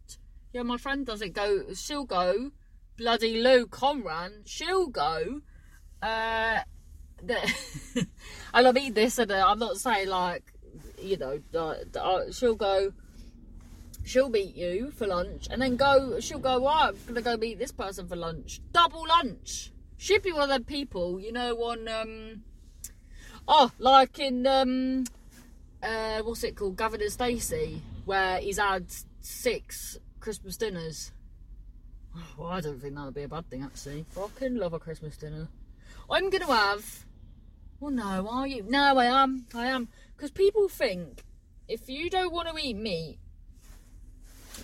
yeah, 0.54 0.64
my 0.64 0.78
friend 0.78 1.06
does 1.06 1.22
it. 1.22 1.34
Go, 1.34 1.74
she'll 1.74 2.06
go. 2.06 2.52
Bloody 2.98 3.42
Lou 3.42 3.68
Conran, 3.68 4.44
she'll 4.46 4.88
go. 4.88 5.42
Uh, 6.02 6.60
I 8.54 8.62
love 8.62 8.78
eat 8.78 8.96
this, 8.96 9.18
and 9.18 9.32
I'm 9.32 9.60
not 9.60 9.78
saying 9.78 10.08
like 10.08 10.55
you 11.06 11.18
know, 11.18 11.40
uh, 11.58 12.32
she'll 12.32 12.56
go, 12.56 12.94
she'll 14.04 14.30
meet 14.30 14.56
you 14.56 14.92
for 14.92 15.08
lunch, 15.08 15.48
and 15.50 15.62
then 15.62 15.76
go, 15.76 16.20
she'll 16.20 16.40
go, 16.40 16.60
well, 16.60 16.74
I'm 16.74 16.96
gonna 17.08 17.22
go 17.22 17.38
meet 17.38 17.60
this 17.60 17.72
person 17.72 18.08
for 18.08 18.16
lunch. 18.16 18.62
Double 18.72 19.06
lunch. 19.08 19.72
She'd 19.98 20.24
be 20.24 20.32
one 20.32 20.44
of 20.44 20.50
them 20.50 20.64
people, 20.64 21.20
you 21.20 21.32
know, 21.32 21.56
on, 21.64 21.88
um, 21.88 22.44
oh, 23.48 23.72
like 23.80 24.20
in, 24.20 24.46
um, 24.46 25.06
uh, 25.82 26.22
what's 26.24 26.44
it 26.44 26.56
called, 26.56 26.78
Gavin 26.78 27.02
and 27.02 27.12
Stacey, 27.12 27.82
where 28.06 28.40
he's 28.40 28.58
had 28.58 28.86
six 29.22 29.98
Christmas 30.20 30.58
dinners. 30.58 31.12
Well, 32.38 32.50
I 32.50 32.62
don't 32.62 32.82
think 32.82 32.96
that 32.96 33.06
would 33.06 33.14
be 33.14 33.24
a 33.24 33.28
bad 33.28 33.50
thing, 33.50 33.64
actually. 33.64 34.06
Fucking 34.12 34.56
love 34.56 34.74
a 34.74 34.80
Christmas 34.80 35.18
dinner. 35.18 35.50
I'm 36.10 36.30
gonna 36.30 36.46
have. 36.46 37.06
Well, 37.80 37.92
no, 37.92 38.28
are 38.30 38.48
you? 38.48 38.64
No, 38.68 38.98
I 38.98 39.06
am. 39.06 39.48
I 39.54 39.68
am. 39.68 39.90
Because 40.16 40.32
people 40.32 40.68
think 40.70 41.24
if 41.68 41.90
you 41.90 42.10
don't 42.10 42.32
want 42.32 42.48
to 42.48 42.58
eat 42.58 42.76
meat, 42.76 43.20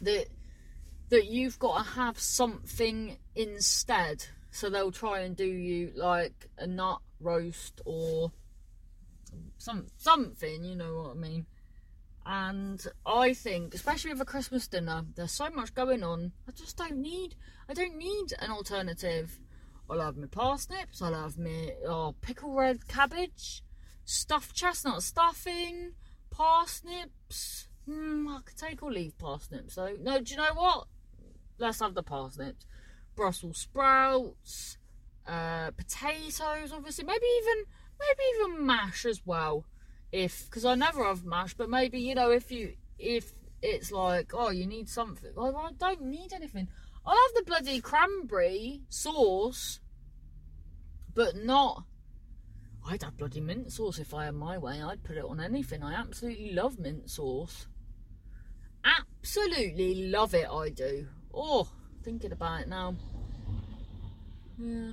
that 0.02 0.28
that 1.10 1.26
you've 1.26 1.60
got 1.60 1.78
to 1.78 1.90
have 1.92 2.18
something 2.20 3.18
instead. 3.36 4.26
So 4.52 4.70
they'll 4.70 4.92
try 4.92 5.22
and 5.22 5.36
do 5.36 5.46
you 5.46 5.92
like 5.96 6.50
a 6.58 6.68
nut 6.68 7.00
roast 7.20 7.82
or 7.86 8.32
some 9.58 9.88
something, 9.98 10.64
you 10.64 10.76
know 10.76 10.96
what 10.96 11.12
I 11.12 11.14
mean. 11.20 11.46
And 12.26 12.86
I 13.06 13.34
think, 13.34 13.74
especially 13.74 14.12
with 14.12 14.22
a 14.22 14.26
Christmas 14.26 14.68
dinner, 14.68 15.04
there's 15.16 15.32
so 15.32 15.50
much 15.50 15.74
going 15.74 16.04
on. 16.04 16.32
I 16.48 16.52
just 16.52 16.78
don't 16.78 16.98
need. 16.98 17.36
I 17.68 17.74
don't 17.74 17.98
need 17.98 18.34
an 18.40 18.52
alternative. 18.52 19.40
I'll 19.90 20.00
have 20.00 20.18
my 20.18 20.28
parsnips. 20.28 21.02
I'll 21.02 21.14
have 21.14 21.38
my 21.38 21.74
oh, 21.88 22.16
pickle 22.22 22.54
red 22.54 22.88
cabbage 22.88 23.64
stuffed 24.12 24.54
chestnut 24.56 25.02
stuffing, 25.02 25.94
parsnips. 26.30 27.68
Hmm, 27.86 28.28
I 28.28 28.40
could 28.46 28.58
take 28.58 28.84
or 28.84 28.92
leave 28.92 29.18
parsnips 29.18 29.76
though. 29.76 29.96
No, 30.00 30.20
do 30.20 30.32
you 30.32 30.38
know 30.38 30.54
what? 30.54 30.88
Let's 31.58 31.80
have 31.80 31.96
the 31.96 32.04
parsnips. 32.04 32.66
Brussels 33.16 33.58
sprouts, 33.58 34.78
uh, 35.28 35.72
potatoes, 35.72 36.72
obviously. 36.74 37.06
Maybe 37.06 37.26
even 37.26 37.64
maybe 38.00 38.24
even 38.36 38.66
mash 38.66 39.06
as 39.06 39.22
well. 39.26 39.66
If 40.12 40.46
because 40.46 40.66
I 40.66 40.76
never 40.76 41.06
have 41.06 41.24
mash, 41.24 41.54
but 41.54 41.70
maybe 41.70 42.00
you 42.00 42.16
know 42.16 42.32
if 42.32 42.52
you 42.52 42.74
if 43.00 43.34
it's 43.62 43.92
like 43.92 44.32
oh 44.34 44.50
you 44.50 44.68
need 44.68 44.90
something. 44.90 45.32
Well, 45.36 45.56
I 45.56 45.72
don't 45.78 46.04
need 46.04 46.34
anything. 46.34 46.68
I'll 47.06 47.16
have 47.16 47.36
the 47.36 47.44
bloody 47.44 47.80
cranberry 47.80 48.82
sauce, 48.90 49.80
but 51.16 51.36
not 51.36 51.86
I'd 52.88 53.04
have 53.04 53.18
bloody 53.18 53.42
mint 53.42 53.72
sauce 53.72 54.00
if 54.00 54.14
I 54.14 54.26
had 54.26 54.36
my 54.36 54.58
way. 54.58 54.82
I'd 54.82 55.04
put 55.04 55.18
it 55.18 55.24
on 55.24 55.40
anything. 55.40 55.84
I 55.84 55.94
absolutely 55.94 56.54
love 56.54 56.80
mint 56.80 57.10
sauce. 57.10 57.68
Absolutely 58.84 60.08
love 60.10 60.34
it, 60.34 60.48
I 60.50 60.70
do. 60.70 61.08
Oh, 61.34 61.70
thinking 62.04 62.32
about 62.32 62.62
it 62.62 62.68
now. 62.68 62.96
Yeah. 64.58 64.92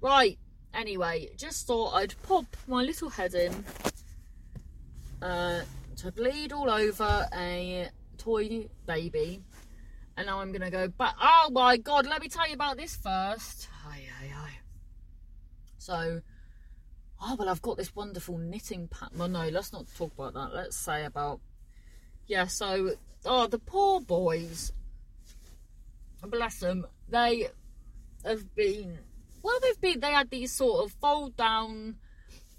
Right, 0.00 0.38
anyway, 0.72 1.30
just 1.36 1.66
thought 1.66 1.94
I'd 1.94 2.14
pop 2.22 2.56
my 2.66 2.82
little 2.82 3.08
head 3.08 3.34
in 3.34 3.64
uh, 5.22 5.62
to 5.96 6.12
bleed 6.12 6.52
all 6.52 6.70
over 6.70 7.28
a 7.34 7.88
toy 8.18 8.68
baby. 8.86 9.42
And 10.16 10.26
now 10.26 10.40
I'm 10.40 10.52
going 10.52 10.62
to 10.62 10.70
go 10.70 10.86
back. 10.86 11.14
Oh 11.20 11.50
my 11.52 11.76
god, 11.76 12.06
let 12.06 12.20
me 12.20 12.28
tell 12.28 12.46
you 12.46 12.54
about 12.54 12.76
this 12.76 12.94
first. 12.94 13.68
Aye, 13.86 14.04
aye, 14.22 14.32
aye. 14.36 14.58
So, 15.78 16.20
oh 17.24 17.34
well 17.36 17.48
i've 17.48 17.62
got 17.62 17.76
this 17.76 17.94
wonderful 17.96 18.38
knitting 18.38 18.86
pattern. 18.88 19.18
Well 19.18 19.28
no 19.28 19.48
let's 19.48 19.72
not 19.72 19.86
talk 19.96 20.12
about 20.14 20.34
that. 20.34 20.54
Let's 20.54 20.76
say 20.76 21.04
about 21.04 21.40
yeah 22.26 22.46
so 22.46 22.92
oh 23.24 23.46
the 23.46 23.58
poor 23.58 24.00
boys 24.00 24.72
bless 26.22 26.60
them 26.60 26.86
they 27.08 27.48
have 28.24 28.54
been 28.54 28.98
well 29.42 29.58
they've 29.62 29.80
been 29.80 30.00
they 30.00 30.12
had 30.12 30.30
these 30.30 30.52
sort 30.52 30.84
of 30.84 30.92
fold 30.92 31.36
down 31.36 31.96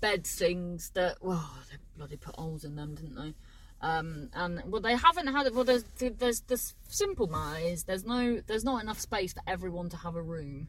bed 0.02 0.26
things 0.26 0.92
that 0.94 1.18
well 1.22 1.50
they 1.72 1.78
bloody 1.98 2.18
put 2.18 2.36
holes 2.36 2.64
in 2.64 2.76
them 2.76 2.96
didn't 2.96 3.16
they? 3.16 3.34
Um, 3.82 4.30
and 4.34 4.62
well 4.68 4.82
they 4.82 4.96
haven't 4.96 5.28
had 5.28 5.48
it 5.48 5.54
well 5.54 5.64
there's 5.64 5.84
there's 5.98 6.42
this 6.42 6.76
simple 6.88 7.28
matter 7.28 7.60
is 7.60 7.84
there's 7.84 8.06
no 8.06 8.42
there's 8.48 8.64
not 8.64 8.82
enough 8.82 9.00
space 9.00 9.34
for 9.34 9.42
everyone 9.48 9.90
to 9.90 9.98
have 9.98 10.16
a 10.16 10.22
room. 10.22 10.68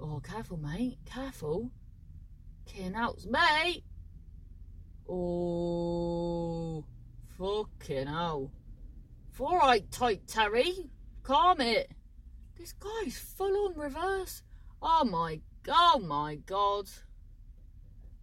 Oh 0.00 0.20
careful 0.20 0.56
mate 0.56 0.98
careful 1.06 1.70
Fucking 2.68 2.94
out, 2.94 3.24
mate. 3.28 3.84
Oh, 5.08 6.84
fucking 7.38 8.06
hell. 8.06 8.50
Alright, 9.40 9.90
tight 9.90 10.26
Terry. 10.26 10.90
Calm 11.22 11.60
it. 11.60 11.90
This 12.58 12.72
guy's 12.72 13.18
full 13.18 13.68
on 13.68 13.74
reverse. 13.76 14.42
Oh 14.82 15.04
my, 15.04 15.40
oh 15.68 16.00
my 16.04 16.36
god. 16.36 16.88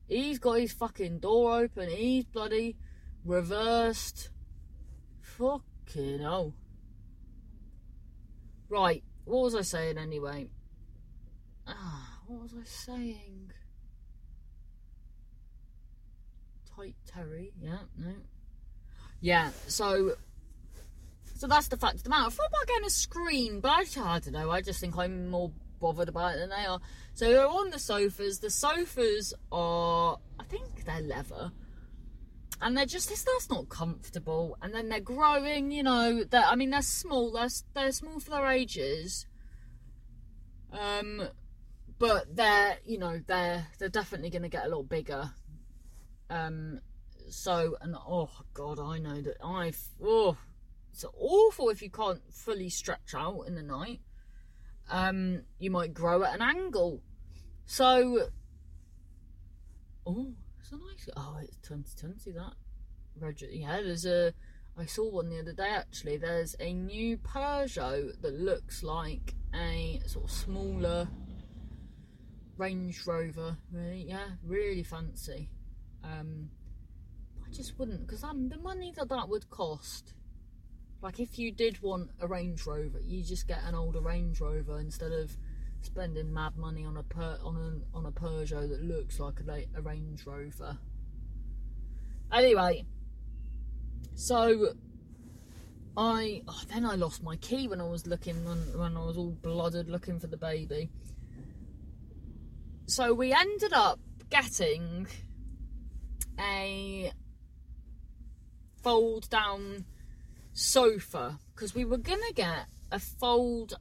He's 0.08 0.38
got 0.38 0.60
his 0.60 0.74
fucking 0.74 1.20
door 1.20 1.62
open. 1.62 1.90
He's 1.90 2.26
bloody 2.26 2.76
reversed. 3.24 4.30
Fucking 5.22 6.20
hell. 6.20 6.54
Right, 8.70 9.04
what 9.24 9.44
was 9.44 9.56
I 9.56 9.62
saying 9.62 9.98
anyway? 9.98 10.50
Ah, 11.66 12.20
what 12.28 12.42
was 12.42 12.54
I 12.54 12.66
saying? 12.66 13.52
Tight 16.76 16.96
Terry. 17.06 17.54
Yeah, 17.62 17.80
no. 17.98 18.14
Yeah, 19.22 19.52
so 19.68 20.16
so 21.36 21.48
that's 21.48 21.68
the 21.68 21.78
fact 21.78 21.96
of 21.96 22.04
the 22.04 22.10
matter. 22.10 22.28
About 22.28 22.68
getting 22.68 22.86
a 22.86 22.90
screen, 22.90 23.60
but 23.60 23.70
I, 23.70 23.82
I 23.82 24.20
don't 24.20 24.32
know. 24.32 24.52
I 24.52 24.62
just 24.62 24.80
think 24.80 24.98
I'm 24.98 25.30
more 25.30 25.52
bothered 25.80 26.10
about 26.10 26.36
it 26.36 26.40
than 26.40 26.50
they 26.50 26.66
are. 26.66 26.80
So 27.14 27.30
they're 27.30 27.48
on 27.48 27.70
the 27.70 27.80
sofas. 27.80 28.40
The 28.40 28.50
sofas 28.50 29.34
are, 29.52 30.18
I 30.40 30.44
think 30.44 30.86
they're 30.86 31.02
leather. 31.02 31.52
And 32.62 32.78
they're 32.78 32.86
just, 32.86 33.10
that's 33.10 33.50
not 33.50 33.68
comfortable. 33.68 34.58
And 34.62 34.74
then 34.74 34.88
they're 34.88 35.02
growing, 35.02 35.72
you 35.72 35.84
know, 35.84 36.24
they're, 36.24 36.46
I 36.46 36.56
mean, 36.56 36.70
they're 36.70 36.82
small. 36.82 37.34
They're, 37.34 37.50
they're 37.74 37.92
small 37.92 38.20
for 38.20 38.32
their 38.32 38.48
ages. 38.48 39.28
Um, 40.72 41.28
but 42.00 42.36
they're, 42.36 42.78
you 42.86 42.98
know, 42.98 43.22
they're, 43.28 43.68
they're 43.78 43.90
definitely 43.90 44.30
going 44.30 44.44
to 44.44 44.50
get 44.50 44.66
a 44.66 44.70
lot 44.70 44.88
bigger. 44.88 45.32
Um, 46.30 46.80
so, 47.30 47.76
and 47.82 47.96
oh 47.96 48.30
God, 48.54 48.80
I 48.80 49.00
know 49.00 49.22
that 49.22 49.38
I've, 49.44 49.80
oh, 50.04 50.38
it's 50.92 51.06
awful 51.18 51.70
if 51.70 51.82
you 51.82 51.90
can't 51.90 52.22
fully 52.32 52.70
stretch 52.70 53.14
out 53.16 53.42
in 53.48 53.56
the 53.56 53.64
night 53.64 54.00
um, 54.90 55.44
you 55.60 55.72
might 55.72 55.94
grow 55.94 56.24
at 56.24 56.36
an 56.36 56.42
angle. 56.42 57.02
So, 57.66 58.28
oh, 60.06 60.34
it's 60.60 60.72
a 60.72 60.76
nice. 60.76 61.10
Oh, 61.18 61.38
it's 61.42 61.58
2020 61.68 62.32
that. 62.32 62.54
Yeah, 63.52 63.82
there's 63.82 64.06
a. 64.06 64.34
I 64.78 64.86
saw 64.86 65.10
one 65.10 65.30
the 65.30 65.40
other 65.40 65.54
day 65.54 65.70
actually. 65.70 66.18
There's 66.18 66.56
a 66.60 66.74
new 66.74 67.18
Peugeot 67.18 68.22
that 68.22 68.34
looks 68.34 68.84
like 68.84 69.34
a 69.54 70.02
sort 70.06 70.26
of 70.26 70.32
smaller 70.32 71.08
Range 72.58 73.08
Rover. 73.08 73.58
Really, 73.72 74.06
yeah, 74.10 74.28
really 74.44 74.84
fancy. 74.84 75.50
Um, 76.06 76.50
I 77.46 77.52
just 77.52 77.78
wouldn't 77.80 78.06
because 78.06 78.24
I'm 78.24 78.50
the 78.50 78.58
money 78.58 78.94
that 78.96 79.10
that 79.10 79.28
would 79.28 79.50
cost 79.50 80.14
like 81.06 81.20
if 81.20 81.38
you 81.38 81.52
did 81.52 81.80
want 81.84 82.10
a 82.20 82.28
Range 82.28 82.60
Rover, 82.66 83.00
you 83.00 83.24
just 83.24 83.48
get 83.48 83.60
an 83.64 83.76
older 83.76 84.02
Range 84.02 84.42
Rover 84.42 84.80
instead 84.80 85.12
of 85.12 85.38
spending 85.82 86.34
mad 86.34 86.58
money 86.58 86.84
on 86.84 86.98
a 86.98 87.04
per, 87.04 87.38
on 87.44 87.56
a 87.56 87.96
on 87.96 88.08
a 88.08 88.12
Peugeot 88.12 88.68
that 88.68 88.82
looks 88.84 89.20
like 89.20 89.40
a, 89.48 89.66
a 89.78 89.82
Range 89.84 90.26
Rover. 90.26 90.80
Anyway, 92.34 92.86
so 94.16 94.74
I 95.96 96.42
oh, 96.48 96.62
then 96.74 96.86
I 96.86 96.96
lost 96.96 97.22
my 97.22 97.36
key 97.36 97.68
when 97.68 97.80
I 97.80 97.88
was 97.88 98.08
looking 98.08 98.44
when, 98.44 98.58
when 98.76 98.98
I 98.98 99.06
was 99.06 99.16
all 99.16 99.38
blooded 99.44 99.88
looking 99.88 100.20
for 100.20 100.28
the 100.28 100.38
baby. 100.38 100.90
So 102.88 103.14
we 103.14 103.32
ended 103.32 103.74
up 103.74 104.00
getting 104.32 105.06
a 106.40 107.12
fold 108.84 109.30
down 109.30 109.86
sofa 110.54 111.40
because 111.54 111.74
we 111.74 111.86
were 111.86 111.98
gonna 111.98 112.34
get 112.34 112.68
a 112.92 113.00
fold. 113.00 113.74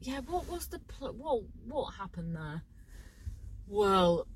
Yeah, 0.00 0.20
what 0.26 0.48
was 0.48 0.68
the 0.68 0.78
pl- 0.78 1.14
what 1.14 1.42
what 1.66 1.94
happened 1.94 2.36
there? 2.36 2.62
Well, 3.66 4.26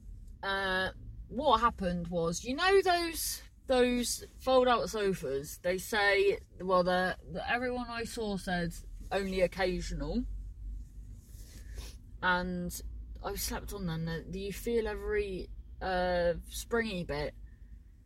uh, 0.43 0.89
what 1.29 1.61
happened 1.61 2.09
was 2.09 2.45
you 2.45 2.55
know 2.55 2.83
those 2.83 3.43
those 3.67 4.25
fold 4.39 4.69
out 4.69 4.91
sofas. 4.91 5.59
They 5.63 5.79
say 5.79 6.39
well, 6.61 6.83
the 6.83 7.17
everyone 7.49 7.87
I 7.89 8.05
saw 8.05 8.37
said 8.37 8.73
only 9.13 9.41
occasional, 9.43 10.25
and 12.23 12.73
I 13.23 13.35
slept 13.37 13.73
on 13.73 13.87
them. 13.87 14.09
Do 14.31 14.39
you 14.39 14.53
feel 14.53 14.89
every 14.89 15.49
uh, 15.81 16.35
springy 16.49 17.05
bit? 17.05 17.35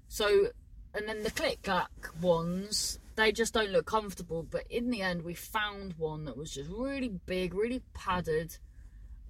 So, 0.08 0.48
and 0.94 1.08
then 1.08 1.22
the 1.22 1.30
click 1.30 1.62
clack 1.62 1.90
ones 2.20 2.98
they 3.16 3.32
just 3.32 3.54
don't 3.54 3.70
look 3.70 3.86
comfortable. 3.86 4.42
But 4.42 4.64
in 4.70 4.90
the 4.90 5.02
end, 5.02 5.22
we 5.22 5.34
found 5.34 5.94
one 5.94 6.24
that 6.24 6.36
was 6.36 6.52
just 6.52 6.70
really 6.70 7.08
big, 7.26 7.54
really 7.54 7.82
padded, 7.92 8.58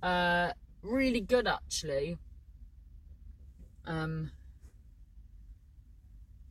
uh, 0.02 0.52
really 0.83 1.21
good 1.21 1.47
actually. 1.47 2.17
Um, 3.87 4.30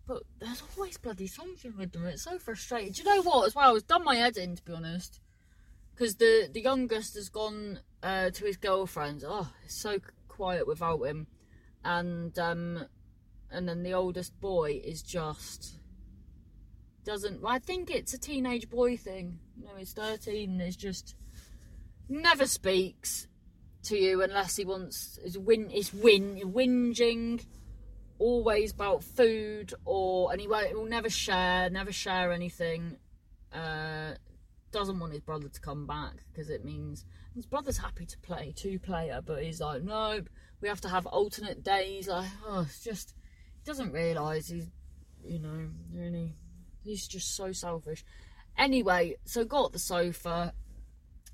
but 0.06 0.24
there's 0.40 0.62
always 0.76 0.98
bloody 0.98 1.28
something 1.28 1.76
with 1.78 1.94
them. 1.94 2.06
It's 2.06 2.24
so 2.24 2.38
frustrating. 2.38 2.92
Do 2.92 3.02
you 3.02 3.16
know 3.16 3.22
what? 3.24 3.48
As 3.48 3.56
well, 3.56 3.74
was 3.74 3.84
done 3.84 4.04
my 4.04 4.16
head 4.16 4.38
in 4.38 4.56
to 4.56 4.64
be 4.64 4.74
honest, 4.74 5.20
because 5.96 6.16
the 6.16 6.50
the 6.52 6.62
youngest 6.62 7.16
has 7.16 7.30
gone 7.30 7.80
uh, 8.04 8.30
to 8.30 8.46
his 8.46 8.58
girlfriend. 8.58 9.24
Oh, 9.26 9.52
it's 9.64 9.76
so 9.76 10.00
quiet 10.28 10.68
without 10.68 11.02
him, 11.02 11.28
and 11.84 12.38
um, 12.38 12.86
and 13.54 13.68
then 13.68 13.84
the 13.84 13.94
oldest 13.94 14.40
boy 14.42 14.82
is 14.84 15.02
just 15.02 15.78
doesn't. 17.06 17.42
I 17.46 17.60
think 17.60 17.90
it's 17.90 18.14
a 18.14 18.20
teenage 18.20 18.70
boy 18.70 18.98
thing. 18.98 19.40
You 19.58 19.66
know, 19.66 19.76
he's 19.78 19.94
13 19.94 20.60
and 20.60 20.78
just 20.78 21.16
never 22.10 22.46
speaks 22.46 23.28
to 23.84 23.98
you 23.98 24.22
unless 24.22 24.56
he 24.56 24.66
wants 24.66 25.20
is 25.24 25.38
win 25.38 25.70
is 25.70 25.94
win 25.94 26.40
whinging 26.54 27.44
always 28.20 28.72
about 28.72 29.04
food 29.04 29.74
or 29.86 30.32
and 30.32 30.40
he 30.40 30.48
won't 30.48 30.74
will 30.74 30.86
never 30.86 31.10
share 31.10 31.70
never 31.70 31.92
share 31.92 32.32
anything 32.32 32.98
uh 33.54 34.14
doesn't 34.72 35.00
want 35.00 35.12
his 35.12 35.22
brother 35.22 35.50
to 35.50 35.60
come 35.60 35.86
back 35.86 36.14
because 36.32 36.50
it 36.50 36.64
means 36.64 37.06
his 37.36 37.46
brother's 37.46 37.78
happy 37.78 38.06
to 38.06 38.18
play 38.20 38.54
two 38.56 38.80
player 38.80 39.22
but 39.24 39.44
he's 39.44 39.60
like 39.60 39.84
nope 39.84 40.30
we 40.62 40.70
have 40.70 40.82
to 40.82 40.88
have 40.88 41.06
alternate 41.08 41.64
days 41.64 42.08
like 42.08 42.30
oh 42.48 42.62
it's 42.62 42.84
just 42.84 43.14
doesn't 43.66 43.92
realize 43.92 44.48
he's 44.48 44.70
you 45.26 45.40
know 45.40 45.70
really 45.94 46.36
He's 46.84 47.08
just 47.08 47.36
so 47.36 47.52
selfish. 47.52 48.04
Anyway, 48.58 49.16
so 49.26 49.46
got 49.46 49.72
the 49.72 49.80
sofa, 49.80 50.54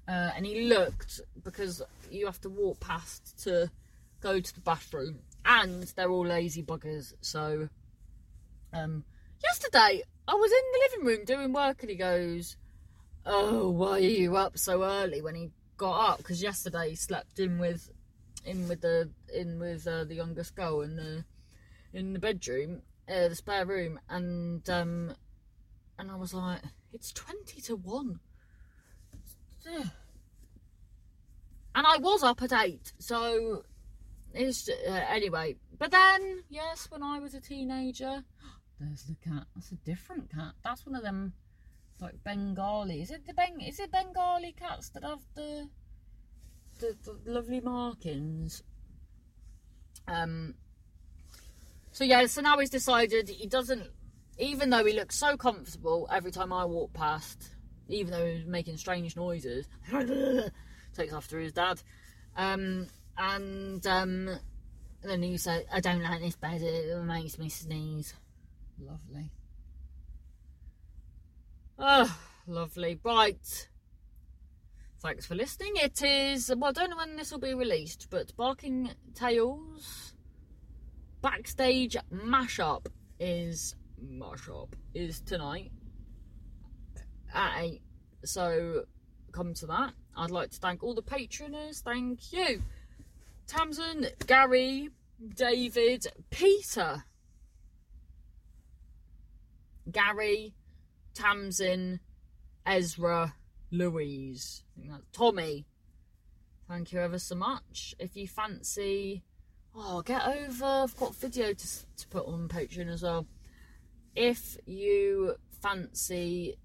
uh, 0.08 0.32
and 0.36 0.46
he 0.46 0.68
looked 0.68 1.22
because 1.44 1.82
you 2.12 2.26
have 2.28 2.40
to 2.42 2.50
walk 2.50 2.80
past 2.80 3.44
to 3.44 3.70
go 4.22 4.40
to 4.40 4.54
the 4.54 4.62
bathroom, 4.62 5.20
and 5.44 5.84
they're 5.96 6.10
all 6.10 6.26
lazy 6.26 6.64
buggers. 6.64 7.14
So, 7.22 7.70
um, 8.74 9.04
yesterday 9.44 10.04
I 10.28 10.34
was 10.36 10.52
in 10.52 10.62
the 10.72 10.80
living 10.92 11.08
room 11.08 11.26
doing 11.26 11.54
work, 11.54 11.82
and 11.82 11.90
he 11.90 11.98
goes, 11.98 12.56
"Oh, 13.26 13.70
why 13.72 13.94
are 13.94 14.00
you 14.00 14.38
up 14.38 14.58
so 14.58 14.84
early?" 14.84 15.22
When 15.22 15.36
he 15.36 15.50
got 15.78 16.12
up, 16.12 16.18
because 16.20 16.44
yesterday 16.44 16.92
he 16.92 16.96
slept 16.96 17.40
in 17.40 17.58
with 17.58 17.90
in 18.46 18.68
with 18.68 18.82
the 18.82 19.10
in 19.34 19.60
with 19.60 19.88
uh, 19.88 20.04
the 20.06 20.16
youngest 20.16 20.56
girl 20.56 20.82
and 20.82 20.98
the 20.98 21.26
in 21.94 22.14
the 22.14 22.20
bedroom, 22.20 22.82
uh, 23.08 23.28
the 23.28 23.36
spare 23.36 23.66
room, 23.66 24.00
and 24.10 24.68
um, 24.70 25.14
and 25.98 26.10
I 26.12 26.16
was 26.16 26.34
like, 26.34 26.62
it's 26.94 27.12
20 27.12 27.62
to 27.62 27.76
1. 27.76 28.20
And 31.76 31.86
I 31.86 31.98
was 31.98 32.24
up 32.24 32.42
at 32.42 32.54
8, 32.54 32.94
so 32.98 33.64
it's 34.34 34.70
uh, 34.70 34.92
anyway. 35.10 35.58
But 35.78 35.92
then, 35.92 36.44
yes, 36.50 36.88
when 36.90 37.04
I 37.04 37.20
was 37.20 37.34
a 37.34 37.42
teenager, 37.42 38.24
there's 38.80 39.04
the 39.04 39.16
cat. 39.16 39.46
That's 39.56 39.72
a 39.72 39.76
different 39.76 40.32
cat. 40.32 40.54
That's 40.64 40.86
one 40.86 40.96
of 40.96 41.04
them 41.04 41.34
like 42.00 42.24
Bengali. 42.24 43.02
Is 43.02 43.12
it 43.12 43.26
the 43.28 43.34
Beng? 43.34 43.68
Is 43.68 43.80
it 43.80 43.92
Bengali 43.92 44.54
cats 44.58 44.90
that 44.90 45.04
have 45.04 45.22
the 45.36 45.70
the, 46.80 46.96
the 47.04 47.32
lovely 47.32 47.60
markings? 47.60 48.64
Um. 50.08 50.56
So 52.00 52.06
yeah, 52.06 52.26
so 52.28 52.40
now 52.40 52.58
he's 52.58 52.70
decided 52.70 53.28
he 53.28 53.46
doesn't 53.46 53.86
even 54.38 54.70
though 54.70 54.86
he 54.86 54.94
looks 54.94 55.18
so 55.18 55.36
comfortable 55.36 56.08
every 56.10 56.32
time 56.32 56.54
I 56.54 56.64
walk 56.64 56.94
past, 56.94 57.50
even 57.90 58.14
though 58.14 58.26
he's 58.26 58.46
making 58.46 58.78
strange 58.78 59.18
noises, 59.18 59.68
takes 60.96 61.12
after 61.14 61.42
his 61.42 61.52
dad. 61.52 61.82
Um, 62.38 62.88
and, 63.18 63.86
um, 63.86 64.30
then 65.04 65.24
he 65.24 65.36
said, 65.36 65.66
I 65.74 65.82
don't 65.82 66.02
like 66.02 66.22
this 66.22 66.38
bed, 66.38 66.62
it 66.62 67.04
makes 67.04 67.38
me 67.38 67.50
sneeze. 67.50 68.14
Lovely. 68.80 69.34
Oh, 71.78 72.18
lovely. 72.48 72.98
Right. 73.04 73.68
Thanks 75.02 75.26
for 75.26 75.36
listening. 75.36 75.74
It 75.76 76.02
is, 76.02 76.50
well, 76.56 76.70
I 76.70 76.72
don't 76.72 76.92
know 76.92 76.96
when 76.96 77.18
this 77.18 77.30
will 77.30 77.40
be 77.40 77.54
released, 77.54 78.08
but 78.10 78.34
Barking 78.38 78.90
Tales 79.16 80.14
backstage 81.22 81.98
mashup 82.14 82.88
is 83.20 83.76
mashup 84.04 84.74
is 84.94 85.22
tonight 85.22 85.72
at 87.34 87.62
8. 87.62 87.82
So 88.26 88.86
come 89.32 89.54
to 89.56 89.68
that. 89.68 89.94
I'd 90.16 90.32
like 90.32 90.52
to 90.52 90.60
thank 90.60 90.84
all 90.84 90.94
the 90.94 91.02
patroners. 91.02 91.82
Thank 91.82 92.34
you. 92.34 92.62
Tamsin, 93.48 94.08
Gary, 94.28 94.90
David, 95.36 96.08
Peter, 96.30 97.04
Gary, 99.92 100.54
Tamsin, 101.14 102.00
Ezra, 102.66 103.34
Louise, 103.72 104.64
Tommy. 105.12 105.66
Thank 106.68 106.92
you 106.92 107.00
ever 107.00 107.18
so 107.18 107.36
much. 107.36 107.96
If 107.98 108.16
you 108.16 108.28
fancy, 108.28 109.24
oh, 109.76 110.02
get 110.02 110.26
over. 110.26 110.66
I've 110.66 110.98
got 110.98 111.16
video 111.16 111.54
to, 111.54 111.68
to 111.98 112.08
put 112.10 112.26
on 112.26 112.48
Patreon 112.48 112.92
as 112.92 113.04
well 113.04 113.26
if 114.16 114.58
you 114.66 115.36
fancy 115.62 116.58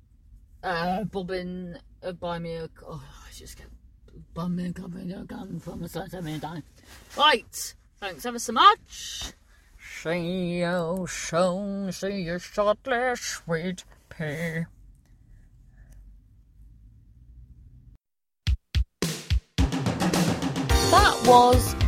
uh, 0.62 1.04
bobbing, 1.04 1.76
uh, 2.02 2.12
buy 2.12 2.38
me 2.38 2.54
a. 2.54 2.68
Oh, 2.86 3.02
I 3.26 3.32
just 3.32 3.56
get 3.56 3.66
Bumming 4.32 4.72
coming 4.72 5.12
again 5.12 5.60
from 5.60 5.86
Slatter 5.86 6.22
Me 6.22 6.32
a 6.32 6.40
Saturday 6.40 6.40
time. 6.40 6.62
Right. 7.16 7.74
Thanks 7.98 8.26
ever 8.26 8.38
so 8.38 8.52
much. 8.52 9.32
See 10.02 10.58
you 10.58 11.06
soon. 11.08 11.92
See 11.92 12.22
you 12.22 12.38
shortly, 12.38 13.14
sweet 13.16 13.84
pea. 14.08 14.64
That 20.90 21.22
was 21.26 21.83